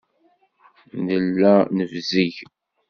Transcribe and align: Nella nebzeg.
Nella 1.05 1.53
nebzeg. 1.77 2.35